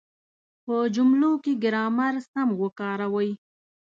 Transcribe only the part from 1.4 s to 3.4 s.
کې ګرامر سم وکاروئ.